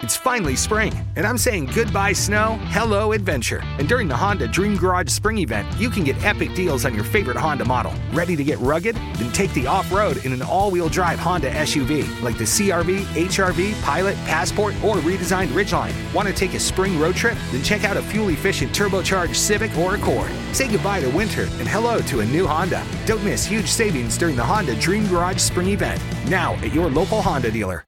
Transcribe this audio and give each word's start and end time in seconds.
It's 0.00 0.16
finally 0.16 0.54
spring, 0.54 0.94
and 1.16 1.26
I'm 1.26 1.36
saying 1.36 1.70
goodbye 1.74 2.12
snow, 2.12 2.56
hello 2.66 3.10
adventure. 3.10 3.62
And 3.78 3.88
during 3.88 4.06
the 4.06 4.16
Honda 4.16 4.46
Dream 4.46 4.76
Garage 4.76 5.08
Spring 5.08 5.38
event, 5.38 5.66
you 5.76 5.90
can 5.90 6.04
get 6.04 6.22
epic 6.24 6.54
deals 6.54 6.84
on 6.84 6.94
your 6.94 7.02
favorite 7.02 7.36
Honda 7.36 7.64
model. 7.64 7.92
Ready 8.12 8.36
to 8.36 8.44
get 8.44 8.60
rugged? 8.60 8.94
Then 8.94 9.32
take 9.32 9.52
the 9.54 9.66
off 9.66 9.90
road 9.90 10.24
in 10.24 10.32
an 10.32 10.40
all 10.40 10.70
wheel 10.70 10.88
drive 10.88 11.18
Honda 11.18 11.50
SUV 11.50 12.22
like 12.22 12.38
the 12.38 12.44
CRV, 12.44 13.00
HRV, 13.06 13.82
Pilot, 13.82 14.14
Passport, 14.18 14.74
or 14.84 14.96
redesigned 14.98 15.48
Ridgeline. 15.48 15.92
Want 16.14 16.28
to 16.28 16.34
take 16.34 16.54
a 16.54 16.60
spring 16.60 16.96
road 17.00 17.16
trip? 17.16 17.36
Then 17.50 17.64
check 17.64 17.82
out 17.82 17.96
a 17.96 18.02
fuel 18.02 18.28
efficient 18.28 18.70
turbocharged 18.70 19.34
Civic 19.34 19.76
or 19.78 19.96
Accord. 19.96 20.30
Say 20.52 20.70
goodbye 20.70 21.00
to 21.00 21.08
winter 21.10 21.42
and 21.58 21.66
hello 21.66 22.00
to 22.02 22.20
a 22.20 22.26
new 22.26 22.46
Honda. 22.46 22.84
Don't 23.04 23.24
miss 23.24 23.44
huge 23.44 23.68
savings 23.68 24.16
during 24.16 24.36
the 24.36 24.44
Honda 24.44 24.76
Dream 24.76 25.08
Garage 25.08 25.40
Spring 25.40 25.70
event. 25.70 26.00
Now 26.28 26.54
at 26.56 26.72
your 26.72 26.88
local 26.88 27.20
Honda 27.20 27.50
dealer. 27.50 27.87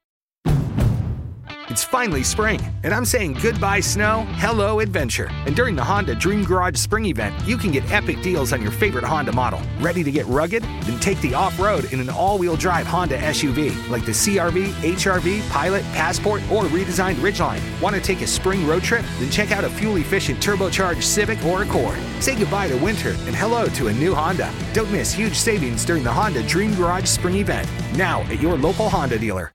It's 1.71 1.85
finally 1.85 2.21
spring, 2.21 2.59
and 2.83 2.93
I'm 2.93 3.05
saying 3.05 3.37
goodbye 3.41 3.79
snow, 3.79 4.25
hello 4.31 4.81
adventure. 4.81 5.29
And 5.45 5.55
during 5.55 5.73
the 5.73 5.81
Honda 5.81 6.15
Dream 6.15 6.43
Garage 6.43 6.75
Spring 6.75 7.05
event, 7.05 7.33
you 7.47 7.55
can 7.55 7.71
get 7.71 7.89
epic 7.89 8.21
deals 8.21 8.51
on 8.51 8.61
your 8.61 8.71
favorite 8.71 9.05
Honda 9.05 9.31
model. 9.31 9.61
Ready 9.79 10.03
to 10.03 10.11
get 10.11 10.25
rugged? 10.25 10.63
Then 10.63 10.99
take 10.99 11.21
the 11.21 11.33
off 11.33 11.57
road 11.61 11.85
in 11.93 12.01
an 12.01 12.09
all 12.09 12.37
wheel 12.37 12.57
drive 12.57 12.87
Honda 12.87 13.17
SUV 13.19 13.71
like 13.89 14.05
the 14.05 14.11
CRV, 14.11 14.67
HRV, 14.83 15.49
Pilot, 15.49 15.83
Passport, 15.93 16.41
or 16.51 16.63
redesigned 16.63 17.21
Ridgeline. 17.21 17.61
Want 17.79 17.95
to 17.95 18.01
take 18.01 18.19
a 18.19 18.27
spring 18.27 18.67
road 18.67 18.83
trip? 18.83 19.05
Then 19.19 19.29
check 19.31 19.53
out 19.53 19.63
a 19.63 19.69
fuel 19.69 19.95
efficient 19.95 20.41
turbocharged 20.41 21.03
Civic 21.03 21.41
or 21.45 21.63
Accord. 21.63 21.97
Say 22.19 22.37
goodbye 22.37 22.67
to 22.67 22.75
winter 22.83 23.11
and 23.27 23.33
hello 23.33 23.67
to 23.67 23.87
a 23.87 23.93
new 23.93 24.13
Honda. 24.13 24.53
Don't 24.73 24.91
miss 24.91 25.13
huge 25.13 25.35
savings 25.35 25.85
during 25.85 26.03
the 26.03 26.11
Honda 26.11 26.45
Dream 26.45 26.75
Garage 26.75 27.05
Spring 27.05 27.37
event. 27.37 27.65
Now 27.95 28.23
at 28.23 28.41
your 28.41 28.57
local 28.57 28.89
Honda 28.89 29.17
dealer. 29.17 29.53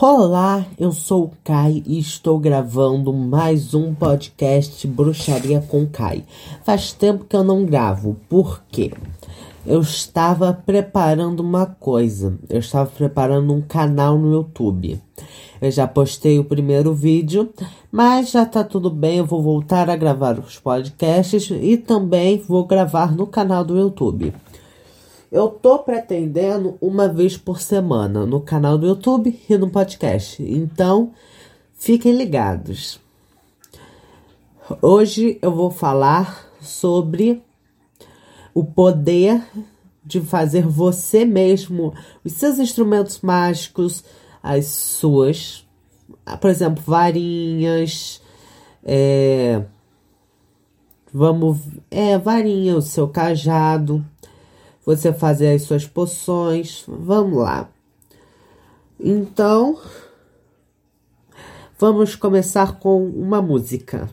Olá, 0.00 0.64
eu 0.78 0.92
sou 0.92 1.24
o 1.24 1.32
Kai 1.42 1.82
e 1.84 1.98
estou 1.98 2.38
gravando 2.38 3.12
mais 3.12 3.74
um 3.74 3.92
podcast 3.92 4.86
Bruxaria 4.86 5.60
com 5.60 5.86
Kai. 5.86 6.24
Faz 6.64 6.92
tempo 6.92 7.24
que 7.24 7.34
eu 7.34 7.42
não 7.42 7.64
gravo, 7.64 8.16
por 8.28 8.62
quê? 8.70 8.92
Eu 9.66 9.80
estava 9.80 10.52
preparando 10.52 11.40
uma 11.40 11.66
coisa, 11.66 12.38
eu 12.48 12.60
estava 12.60 12.88
preparando 12.88 13.52
um 13.52 13.60
canal 13.60 14.16
no 14.16 14.32
YouTube. 14.32 15.00
Eu 15.60 15.70
já 15.70 15.86
postei 15.86 16.38
o 16.38 16.44
primeiro 16.44 16.94
vídeo, 16.94 17.50
mas 17.90 18.30
já 18.30 18.46
tá 18.46 18.62
tudo 18.62 18.88
bem, 18.90 19.18
eu 19.18 19.26
vou 19.26 19.42
voltar 19.42 19.90
a 19.90 19.96
gravar 19.96 20.38
os 20.38 20.58
podcasts 20.58 21.50
e 21.50 21.76
também 21.76 22.38
vou 22.38 22.64
gravar 22.64 23.14
no 23.14 23.26
canal 23.26 23.64
do 23.64 23.76
YouTube. 23.76 24.32
Eu 25.30 25.48
tô 25.50 25.80
pretendendo 25.80 26.78
uma 26.80 27.06
vez 27.06 27.36
por 27.36 27.60
semana 27.60 28.24
no 28.24 28.40
canal 28.40 28.78
do 28.78 28.86
YouTube 28.86 29.38
e 29.48 29.58
no 29.58 29.68
podcast. 29.68 30.42
Então, 30.42 31.12
fiquem 31.74 32.16
ligados. 32.16 32.98
Hoje 34.80 35.38
eu 35.42 35.54
vou 35.54 35.70
falar 35.70 36.46
sobre 36.62 37.42
o 38.54 38.64
poder 38.64 39.42
de 40.02 40.18
fazer 40.22 40.66
você 40.66 41.26
mesmo 41.26 41.92
os 42.24 42.32
seus 42.32 42.58
instrumentos 42.58 43.20
mágicos, 43.20 44.02
as 44.42 44.64
suas, 44.64 45.66
por 46.40 46.48
exemplo, 46.48 46.82
varinhas, 46.86 48.22
é, 48.82 49.62
vamos, 51.12 51.58
é, 51.90 52.16
varinha, 52.16 52.78
o 52.78 52.82
seu 52.82 53.06
cajado 53.08 54.02
você 54.88 55.12
fazer 55.12 55.54
as 55.54 55.64
suas 55.64 55.86
poções. 55.86 56.82
Vamos 56.88 57.36
lá. 57.38 57.68
Então, 58.98 59.78
vamos 61.78 62.16
começar 62.16 62.78
com 62.78 63.06
uma 63.06 63.42
música. 63.42 64.08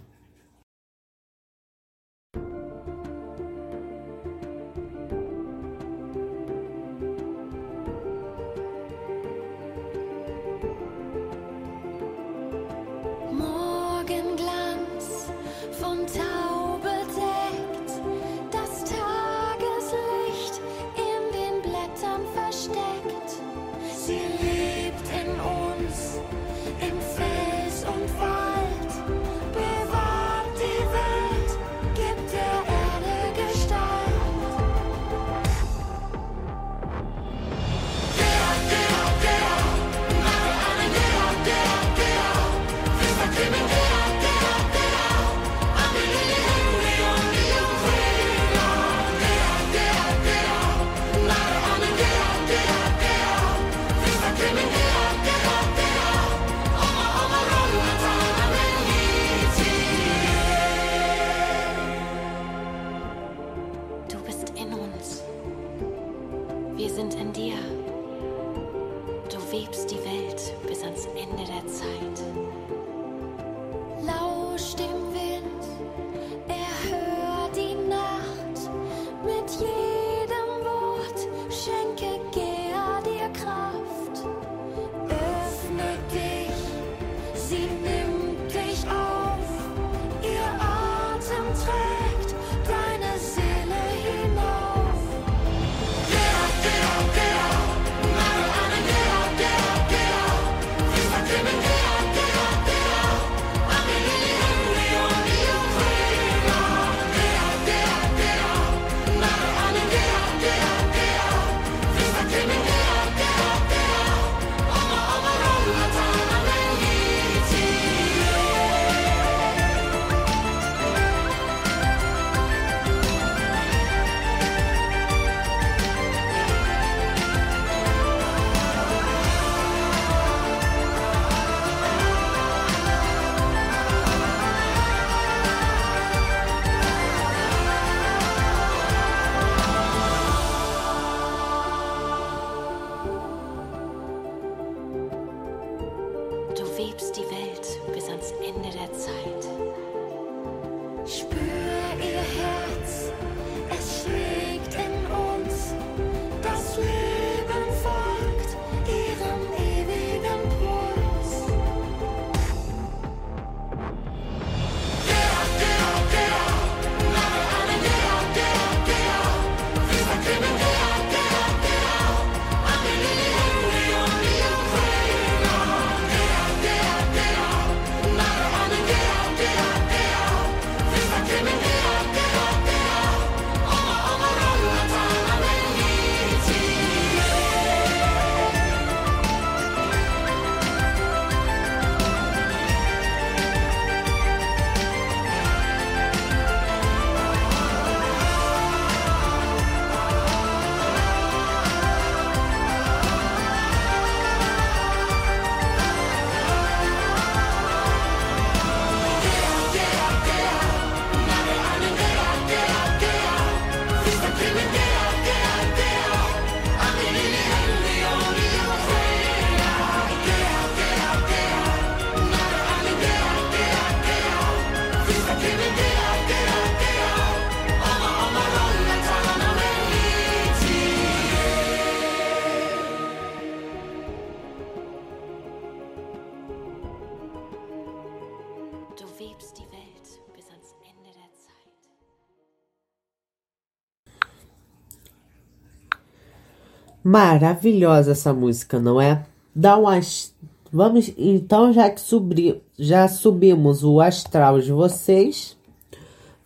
Maravilhosa 247.07 248.13
essa 248.13 248.33
música, 248.33 248.79
não 248.79 248.99
é? 248.99 249.27
Dá 249.53 249.77
umas. 249.77 250.33
Vamos. 250.73 251.13
Então, 251.15 251.71
já 251.71 251.87
que 251.87 252.01
subri, 252.01 252.59
já 252.79 253.07
subimos 253.07 253.83
o 253.83 254.01
astral 254.01 254.59
de 254.59 254.71
vocês, 254.71 255.55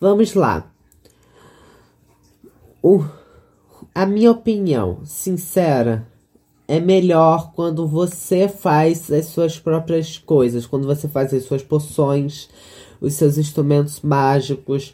vamos 0.01 0.33
lá. 0.33 0.69
O, 2.83 3.05
a 3.95 4.05
minha 4.05 4.31
opinião 4.31 4.99
sincera 5.05 6.05
é 6.67 6.81
melhor 6.81 7.53
quando 7.53 7.87
você 7.87 8.49
faz 8.49 9.09
as 9.09 9.27
suas 9.27 9.57
próprias 9.57 10.17
coisas, 10.17 10.65
quando 10.65 10.85
você 10.85 11.07
faz 11.07 11.33
as 11.33 11.45
suas 11.45 11.63
poções, 11.63 12.49
os 12.99 13.13
seus 13.13 13.37
instrumentos 13.37 14.01
mágicos, 14.01 14.93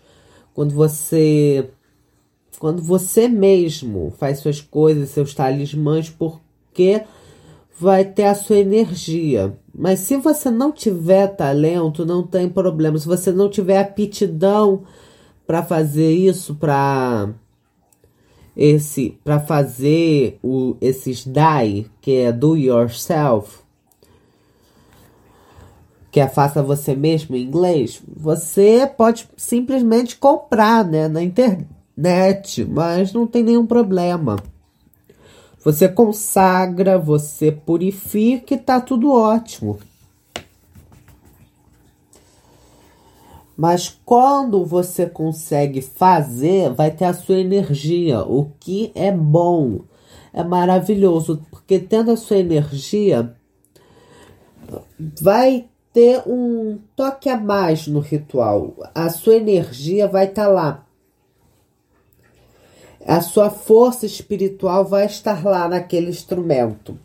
quando 0.53 0.75
você 0.75 1.71
quando 2.57 2.81
você 2.81 3.27
mesmo 3.27 4.13
faz 4.17 4.39
suas 4.39 4.61
coisas, 4.61 5.09
seus 5.09 5.33
talismãs, 5.33 6.09
porque 6.09 7.03
vai 7.79 8.05
ter 8.05 8.25
a 8.25 8.35
sua 8.35 8.57
energia. 8.57 9.57
Mas 9.73 9.99
se 9.99 10.17
você 10.17 10.49
não 10.49 10.71
tiver 10.71 11.27
talento, 11.35 12.05
não 12.05 12.25
tem 12.25 12.49
problema. 12.49 12.97
Se 12.97 13.07
você 13.07 13.31
não 13.31 13.49
tiver 13.49 13.79
aptidão 13.79 14.83
para 15.45 15.61
fazer 15.61 16.11
isso, 16.11 16.55
para 16.55 17.29
esse 18.55 19.19
para 19.23 19.39
fazer 19.39 20.39
o, 20.41 20.77
esses 20.79 21.25
DAI, 21.25 21.87
que 21.99 22.11
é 22.13 22.31
do 22.31 22.55
yourself, 22.55 23.59
que 26.09 26.21
é 26.21 26.27
faça 26.29 26.63
você 26.63 26.95
mesmo 26.95 27.35
em 27.35 27.43
inglês, 27.43 28.01
você 28.07 28.89
pode 28.97 29.27
simplesmente 29.35 30.15
comprar, 30.15 30.85
né, 30.85 31.09
na 31.09 31.21
internet, 31.21 31.67
mas 32.67 33.13
não 33.13 33.25
tem 33.25 33.43
nenhum 33.43 33.65
problema. 33.65 34.37
Você 35.63 35.89
consagra, 35.89 36.97
você 36.99 37.51
purifica 37.51 38.53
e 38.53 38.57
tá 38.57 38.79
tudo 38.79 39.11
ótimo. 39.11 39.79
Mas 43.57 43.97
quando 44.05 44.65
você 44.65 45.05
consegue 45.07 45.81
fazer, 45.81 46.71
vai 46.73 46.91
ter 46.91 47.05
a 47.05 47.13
sua 47.13 47.39
energia, 47.39 48.19
o 48.21 48.51
que 48.59 48.91
é 48.93 49.11
bom, 49.11 49.79
é 50.33 50.43
maravilhoso, 50.43 51.41
porque 51.49 51.79
tendo 51.79 52.11
a 52.11 52.17
sua 52.17 52.37
energia, 52.37 53.33
vai 55.21 55.69
ter 55.93 56.21
um 56.27 56.77
toque 56.95 57.29
a 57.29 57.37
mais 57.37 57.87
no 57.87 58.01
ritual. 58.01 58.75
A 58.93 59.09
sua 59.09 59.35
energia 59.35 60.07
vai 60.07 60.25
estar 60.25 60.45
tá 60.45 60.51
lá. 60.51 60.85
A 63.07 63.21
sua 63.21 63.51
força 63.51 64.05
espiritual 64.05 64.83
vai 64.83 65.05
estar 65.05 65.45
lá 65.45 65.67
naquele 65.67 66.09
instrumento. 66.09 66.97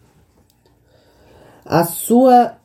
A 1.64 1.84
sua 1.84 2.56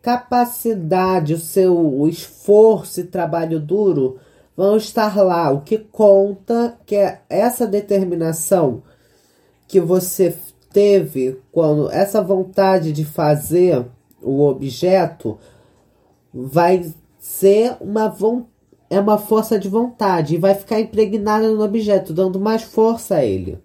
capacidade, 0.00 1.34
o 1.34 1.38
seu 1.38 2.08
esforço 2.08 3.00
e 3.00 3.04
trabalho 3.04 3.60
duro 3.60 4.18
vão 4.56 4.76
estar 4.76 5.16
lá. 5.22 5.50
O 5.50 5.60
que 5.60 5.76
conta 5.76 6.78
que 6.86 6.96
é 6.96 7.20
essa 7.28 7.66
determinação 7.66 8.82
que 9.68 9.78
você 9.78 10.34
teve 10.72 11.38
quando 11.52 11.90
essa 11.90 12.22
vontade 12.22 12.92
de 12.92 13.04
fazer 13.04 13.86
o 14.22 14.42
objeto 14.42 15.38
vai 16.32 16.92
ser 17.18 17.76
uma 17.80 18.08
é 18.90 19.00
uma 19.00 19.16
força 19.16 19.58
de 19.58 19.68
vontade 19.68 20.34
e 20.34 20.38
vai 20.38 20.54
ficar 20.54 20.80
impregnada 20.80 21.48
no 21.48 21.62
objeto, 21.62 22.12
dando 22.12 22.38
mais 22.38 22.62
força 22.62 23.16
a 23.16 23.24
ele. 23.24 23.58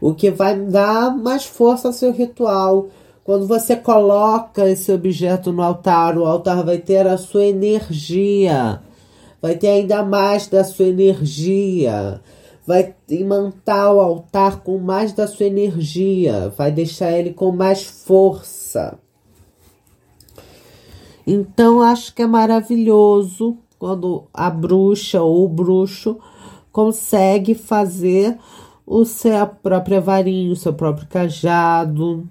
o 0.00 0.14
que 0.14 0.30
vai 0.30 0.58
dar 0.58 1.16
mais 1.16 1.44
força 1.44 1.88
ao 1.88 1.94
seu 1.94 2.12
ritual. 2.12 2.88
Quando 3.24 3.46
você 3.46 3.74
coloca 3.74 4.68
esse 4.68 4.92
objeto 4.92 5.52
no 5.52 5.62
altar, 5.62 6.16
o 6.16 6.24
altar 6.24 6.64
vai 6.64 6.78
ter 6.78 7.06
a 7.06 7.18
sua 7.18 7.44
energia, 7.44 8.80
vai 9.42 9.56
ter 9.56 9.68
ainda 9.68 10.02
mais 10.04 10.46
da 10.46 10.62
sua 10.62 10.86
energia, 10.86 12.20
vai 12.64 12.94
imantar 13.08 13.92
o 13.92 14.00
altar 14.00 14.60
com 14.60 14.78
mais 14.78 15.12
da 15.12 15.26
sua 15.26 15.46
energia, 15.46 16.52
vai 16.56 16.70
deixar 16.70 17.10
ele 17.12 17.32
com 17.32 17.50
mais 17.50 17.82
força. 17.82 18.96
Então 21.26 21.82
acho 21.82 22.14
que 22.14 22.22
é 22.22 22.26
maravilhoso 22.26 23.58
quando 23.78 24.28
a 24.32 24.48
bruxa 24.48 25.20
ou 25.22 25.44
o 25.44 25.48
bruxo 25.48 26.18
consegue 26.70 27.54
fazer 27.54 28.38
o 28.86 29.04
seu 29.04 29.46
próprio 29.46 30.00
varinha, 30.00 30.52
o 30.52 30.56
seu 30.56 30.72
próprio 30.72 31.08
cajado. 31.08 32.28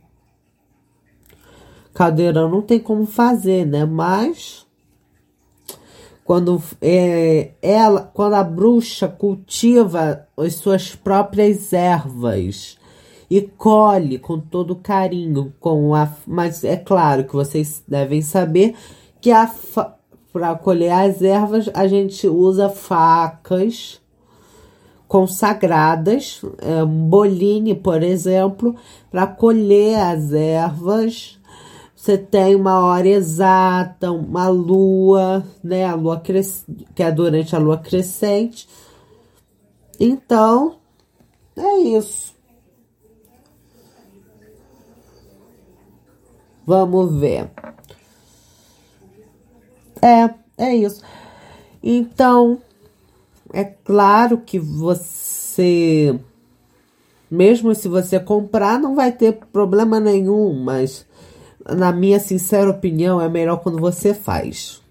Caldeirão 1.93 2.49
não 2.49 2.61
tem 2.61 2.79
como 2.79 3.05
fazer, 3.05 3.65
né? 3.65 3.85
Mas 3.85 4.65
quando 6.23 6.61
é, 6.81 7.51
ela, 7.61 8.09
quando 8.13 8.33
a 8.33 8.43
bruxa 8.43 9.07
cultiva 9.07 10.27
as 10.37 10.55
suas 10.55 10.95
próprias 10.95 11.71
ervas 11.73 12.77
e 13.29 13.41
colhe 13.41 14.19
com 14.19 14.39
todo 14.39 14.75
carinho, 14.75 15.53
com 15.59 15.93
a, 15.95 16.11
mas 16.27 16.63
é 16.63 16.77
claro 16.77 17.23
que 17.23 17.33
vocês 17.33 17.83
devem 17.87 18.21
saber 18.21 18.75
que 19.19 19.31
para 20.31 20.55
colher 20.55 20.91
as 20.91 21.21
ervas 21.21 21.69
a 21.73 21.87
gente 21.87 22.27
usa 22.27 22.69
facas 22.69 24.01
consagradas, 25.07 26.41
é, 26.59 26.83
boline, 26.83 27.73
por 27.73 28.03
exemplo, 28.03 28.75
para 29.09 29.25
colher 29.27 29.97
as 29.97 30.33
ervas. 30.33 31.39
Você 31.95 32.17
tem 32.17 32.55
uma 32.55 32.85
hora 32.85 33.07
exata, 33.07 34.11
uma 34.11 34.47
lua, 34.47 35.43
né? 35.63 35.85
A 35.85 35.95
lua 35.95 36.19
cres... 36.19 36.65
que 36.93 37.01
é 37.01 37.11
durante 37.11 37.55
a 37.55 37.59
lua 37.59 37.77
crescente. 37.77 38.67
Então, 39.99 40.75
é 41.55 41.77
isso. 41.79 42.34
Vamos 46.65 47.13
ver. 47.19 47.49
É, 50.01 50.33
é 50.57 50.75
isso. 50.75 51.01
Então, 51.81 52.61
é 53.53 53.63
claro 53.63 54.39
que 54.39 54.57
você, 54.57 56.19
mesmo 57.29 57.73
se 57.75 57.87
você 57.87 58.19
comprar, 58.19 58.79
não 58.79 58.95
vai 58.95 59.11
ter 59.11 59.39
problema 59.51 59.99
nenhum, 59.99 60.63
mas 60.63 61.05
na 61.73 61.91
minha 61.91 62.19
sincera 62.19 62.69
opinião, 62.69 63.19
é 63.19 63.27
melhor 63.27 63.57
quando 63.57 63.79
você 63.79 64.13
faz. 64.13 64.81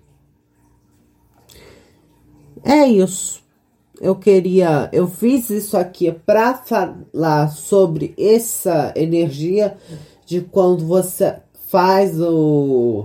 É 2.64 2.86
isso. 2.86 3.42
Eu 4.00 4.16
queria, 4.16 4.88
eu 4.92 5.06
fiz 5.06 5.50
isso 5.50 5.76
aqui 5.76 6.10
para 6.10 6.54
falar 6.54 7.48
sobre 7.48 8.12
essa 8.18 8.92
energia 8.96 9.76
de 10.26 10.40
quando 10.40 10.84
você 10.84 11.36
faz 11.74 12.20
o 12.20 13.04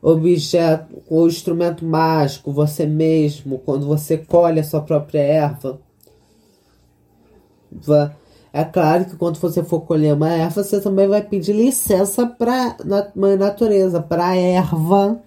objeto, 0.00 1.02
o 1.08 1.26
instrumento 1.26 1.84
mágico, 1.84 2.52
você 2.52 2.86
mesmo, 2.86 3.58
quando 3.58 3.88
você 3.88 4.16
colhe 4.16 4.60
a 4.60 4.64
sua 4.64 4.80
própria 4.80 5.18
erva. 5.18 5.80
É 8.52 8.62
claro 8.62 9.04
que 9.04 9.16
quando 9.16 9.40
você 9.40 9.64
for 9.64 9.80
colher 9.80 10.14
uma 10.14 10.30
erva, 10.30 10.62
você 10.62 10.80
também 10.80 11.08
vai 11.08 11.22
pedir 11.22 11.52
licença 11.52 12.24
para 12.24 12.76
a 12.78 13.36
natureza, 13.36 14.00
para 14.00 14.28
a 14.28 14.36
erva, 14.36 15.20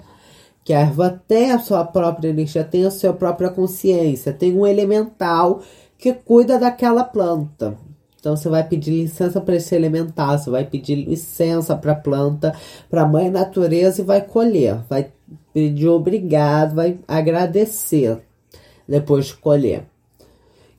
que 0.63 0.71
a 0.71 0.79
erva 0.79 1.21
tem 1.27 1.51
a 1.51 1.59
sua 1.59 1.83
própria 1.83 2.29
energia, 2.29 2.63
tem 2.63 2.85
a 2.85 2.91
sua 2.91 3.11
própria 3.11 3.49
consciência, 3.49 4.31
tem 4.31 4.57
um 4.57 4.65
elemental 4.65 5.59
que 5.97 6.13
cuida 6.13 6.57
daquela 6.57 7.03
planta. 7.03 7.77
Então 8.23 8.37
você 8.37 8.47
vai 8.47 8.63
pedir 8.63 8.91
licença 8.91 9.41
para 9.41 9.57
esse 9.57 9.75
elemental, 9.75 10.37
você 10.37 10.49
vai 10.49 10.63
pedir 10.63 10.95
licença 10.95 11.75
para 11.75 11.91
a 11.91 11.95
planta, 11.95 12.55
para 12.89 13.01
a 13.01 13.05
mãe 13.05 13.29
natureza 13.29 14.01
e 14.01 14.05
vai 14.05 14.21
colher, 14.21 14.77
vai 14.89 15.11
pedir 15.53 15.89
obrigado, 15.89 16.73
vai 16.73 16.99
agradecer 17.05 18.19
depois 18.87 19.25
de 19.25 19.33
colher. 19.33 19.83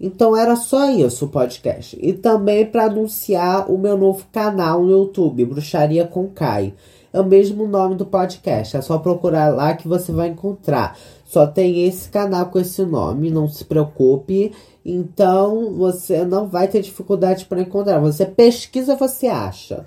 Então 0.00 0.34
era 0.34 0.56
só 0.56 0.90
isso 0.90 1.26
o 1.26 1.28
podcast. 1.28 1.98
E 2.00 2.14
também 2.14 2.64
para 2.64 2.86
anunciar 2.86 3.70
o 3.70 3.76
meu 3.76 3.98
novo 3.98 4.24
canal 4.32 4.82
no 4.82 4.90
YouTube, 4.90 5.44
Bruxaria 5.44 6.06
com 6.06 6.26
Kai. 6.28 6.72
É 7.12 7.20
o 7.20 7.26
mesmo 7.26 7.68
nome 7.68 7.94
do 7.94 8.06
podcast, 8.06 8.74
é 8.74 8.80
só 8.80 8.96
procurar 8.96 9.54
lá 9.54 9.74
que 9.74 9.86
você 9.86 10.10
vai 10.12 10.28
encontrar. 10.28 10.96
Só 11.26 11.46
tem 11.46 11.84
esse 11.86 12.08
canal 12.08 12.46
com 12.46 12.58
esse 12.58 12.82
nome, 12.86 13.30
não 13.30 13.46
se 13.46 13.66
preocupe. 13.66 14.50
Então 14.84 15.74
você 15.74 16.24
não 16.24 16.46
vai 16.46 16.68
ter 16.68 16.82
dificuldade 16.82 17.46
para 17.46 17.62
encontrar. 17.62 17.98
Você 18.00 18.26
pesquisa, 18.26 18.94
você 18.96 19.26
acha. 19.26 19.84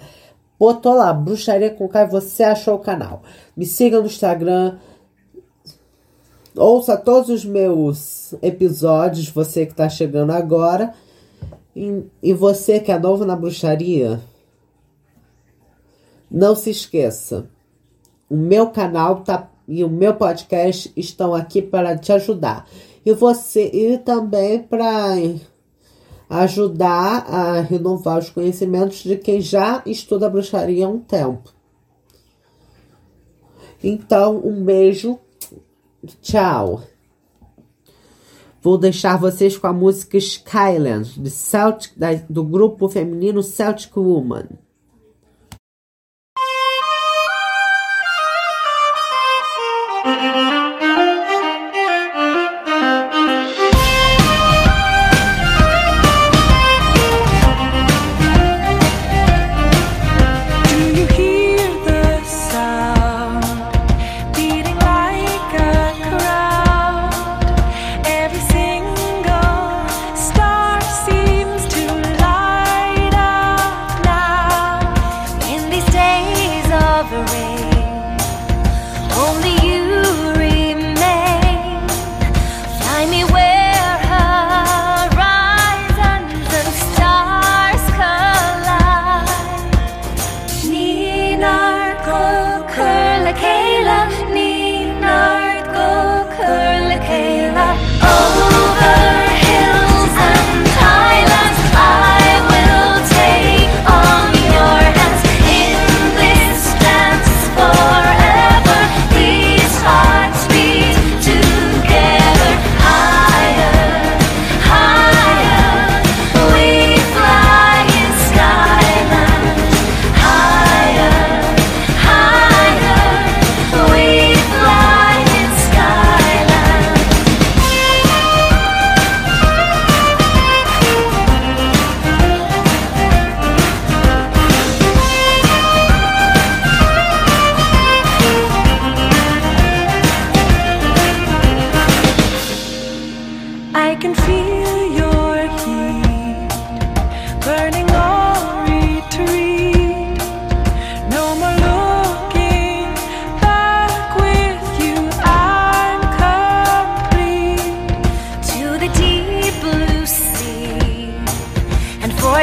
Botou 0.60 0.96
lá, 0.96 1.14
Bruxaria 1.14 1.70
com 1.70 1.88
Kai, 1.88 2.08
você 2.08 2.44
achou 2.44 2.76
o 2.76 2.80
canal. 2.80 3.22
Me 3.56 3.66
siga 3.66 4.00
no 4.00 4.08
Instagram. 4.08 4.78
ouça 6.56 6.98
todos 6.98 7.30
os 7.30 7.46
meus 7.46 8.34
episódios, 8.42 9.30
você 9.30 9.66
que 9.66 9.74
está 9.74 9.88
chegando 9.88 10.32
agora. 10.32 10.94
E, 11.76 12.04
e 12.24 12.34
você 12.34 12.80
que 12.80 12.92
é 12.92 12.98
novo 12.98 13.24
na 13.24 13.36
bruxaria, 13.36 14.20
não 16.30 16.56
se 16.56 16.72
esqueça. 16.72 17.48
O 18.28 18.36
meu 18.36 18.72
canal 18.72 19.22
tá, 19.22 19.52
e 19.68 19.84
o 19.84 19.90
meu 19.90 20.16
podcast 20.16 20.92
estão 20.98 21.36
aqui 21.36 21.62
para 21.62 21.96
te 21.96 22.12
ajudar. 22.12 22.68
E 23.08 23.14
você 23.14 23.70
e 23.72 23.98
também 23.98 24.62
para 24.62 25.16
ajudar 26.30 27.20
a 27.34 27.62
renovar 27.62 28.20
os 28.20 28.30
conhecimentos 28.30 28.98
de 28.98 29.16
quem 29.16 29.40
já 29.40 29.82
estuda 29.86 30.30
bruxaria 30.30 30.86
há 30.86 30.90
um 30.90 31.00
tempo. 31.00 31.54
Então, 33.82 34.42
um 34.44 34.62
beijo. 34.62 35.18
Tchau. 36.22 36.84
Vou 38.62 38.78
deixar 38.78 39.18
vocês 39.18 39.58
com 39.58 39.68
a 39.68 39.74
música 39.74 40.18
Skyland, 40.18 41.30
Celtic, 41.30 41.94
do 42.30 42.44
grupo 42.44 42.90
feminino 42.90 43.42
Celtic 43.42 43.96
Woman. 43.96 44.50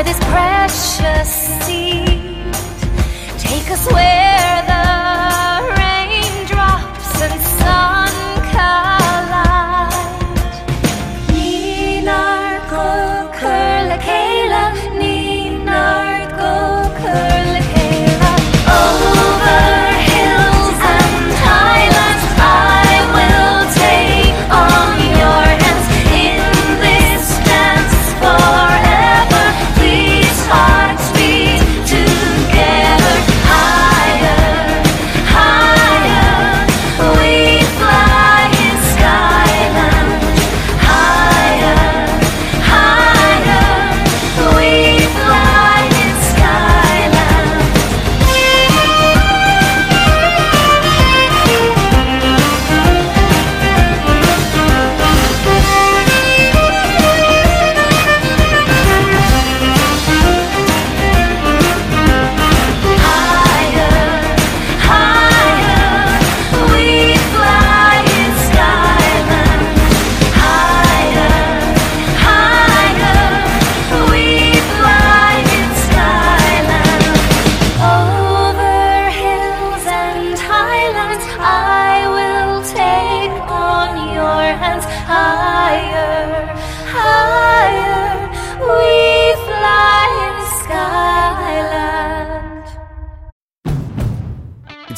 this 0.04 0.18
precious 0.20 1.30
seed. 1.64 2.54
Take 3.38 3.70
us 3.70 3.86
where 3.92 4.62
the 4.66 5.03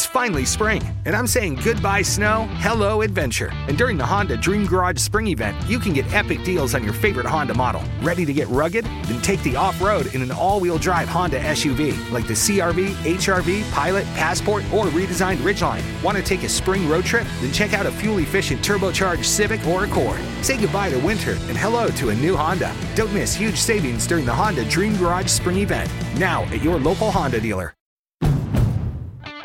finally 0.04 0.44
spring, 0.44 0.82
and 1.04 1.14
I'm 1.14 1.26
saying 1.26 1.60
goodbye 1.64 2.02
snow, 2.02 2.48
hello 2.54 3.02
adventure. 3.02 3.50
And 3.68 3.78
during 3.78 3.96
the 3.96 4.04
Honda 4.04 4.36
Dream 4.36 4.66
Garage 4.66 4.98
Spring 4.98 5.28
event, 5.28 5.56
you 5.68 5.78
can 5.78 5.92
get 5.92 6.12
epic 6.12 6.42
deals 6.44 6.74
on 6.74 6.82
your 6.82 6.92
favorite 6.92 7.24
Honda 7.24 7.54
model. 7.54 7.82
Ready 8.02 8.24
to 8.26 8.32
get 8.32 8.48
rugged? 8.48 8.84
Then 8.84 9.22
take 9.22 9.42
the 9.42 9.56
off 9.56 9.80
road 9.80 10.14
in 10.14 10.22
an 10.22 10.30
all 10.30 10.60
wheel 10.60 10.76
drive 10.76 11.08
Honda 11.08 11.40
SUV 11.40 12.10
like 12.10 12.26
the 12.26 12.34
CRV, 12.34 12.88
HRV, 12.94 13.70
Pilot, 13.72 14.04
Passport, 14.16 14.64
or 14.72 14.86
redesigned 14.86 15.38
Ridgeline. 15.38 15.82
Want 16.02 16.16
to 16.18 16.22
take 16.22 16.42
a 16.42 16.48
spring 16.48 16.88
road 16.88 17.04
trip? 17.04 17.26
Then 17.40 17.52
check 17.52 17.72
out 17.72 17.86
a 17.86 17.90
fuel 17.90 18.18
efficient 18.18 18.60
turbocharged 18.62 19.24
Civic 19.24 19.64
or 19.66 19.84
Accord. 19.84 20.20
Say 20.42 20.60
goodbye 20.60 20.90
to 20.90 20.98
winter 20.98 21.32
and 21.48 21.56
hello 21.56 21.88
to 21.88 22.08
a 22.10 22.14
new 22.16 22.36
Honda. 22.36 22.74
Don't 22.96 23.14
miss 23.14 23.34
huge 23.34 23.56
savings 23.56 24.06
during 24.06 24.26
the 24.26 24.34
Honda 24.34 24.68
Dream 24.68 24.96
Garage 24.96 25.28
Spring 25.28 25.58
event. 25.58 25.90
Now 26.18 26.42
at 26.46 26.62
your 26.62 26.78
local 26.78 27.10
Honda 27.10 27.40
dealer. 27.40 27.72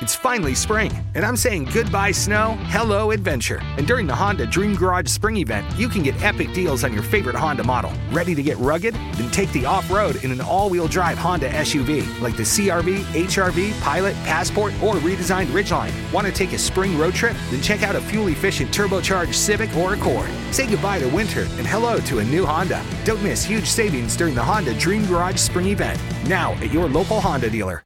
It's 0.01 0.15
finally 0.15 0.55
spring, 0.55 0.91
and 1.13 1.23
I'm 1.23 1.37
saying 1.37 1.65
goodbye 1.65 2.09
snow, 2.09 2.57
hello 2.69 3.11
adventure. 3.11 3.61
And 3.77 3.85
during 3.85 4.07
the 4.07 4.15
Honda 4.15 4.47
Dream 4.47 4.75
Garage 4.75 5.07
Spring 5.07 5.37
Event, 5.37 5.67
you 5.77 5.87
can 5.87 6.01
get 6.01 6.19
epic 6.23 6.51
deals 6.53 6.83
on 6.83 6.91
your 6.91 7.03
favorite 7.03 7.35
Honda 7.35 7.63
model. 7.63 7.93
Ready 8.11 8.33
to 8.33 8.41
get 8.41 8.57
rugged? 8.57 8.95
Then 8.95 9.29
take 9.29 9.51
the 9.51 9.67
off 9.67 9.91
road 9.91 10.15
in 10.23 10.31
an 10.31 10.41
all 10.41 10.71
wheel 10.71 10.87
drive 10.87 11.19
Honda 11.19 11.51
SUV 11.51 12.19
like 12.19 12.35
the 12.35 12.41
CRV, 12.41 13.03
HRV, 13.13 13.79
Pilot, 13.79 14.15
Passport, 14.23 14.73
or 14.81 14.95
redesigned 14.95 15.51
Ridgeline. 15.53 15.93
Want 16.11 16.25
to 16.25 16.33
take 16.33 16.53
a 16.53 16.57
spring 16.57 16.97
road 16.97 17.13
trip? 17.13 17.37
Then 17.51 17.61
check 17.61 17.83
out 17.83 17.95
a 17.95 18.01
fuel 18.01 18.29
efficient 18.29 18.71
turbocharged 18.71 19.35
Civic 19.35 19.75
or 19.75 19.93
Accord. 19.93 20.31
Say 20.49 20.67
goodbye 20.67 20.97
to 20.97 21.07
winter 21.09 21.43
and 21.59 21.67
hello 21.67 21.99
to 21.99 22.19
a 22.19 22.25
new 22.25 22.43
Honda. 22.43 22.83
Don't 23.05 23.21
miss 23.21 23.43
huge 23.43 23.67
savings 23.67 24.17
during 24.17 24.33
the 24.33 24.43
Honda 24.43 24.73
Dream 24.79 25.05
Garage 25.05 25.37
Spring 25.37 25.67
Event. 25.67 26.01
Now 26.27 26.53
at 26.53 26.73
your 26.73 26.89
local 26.89 27.21
Honda 27.21 27.51
dealer. 27.51 27.83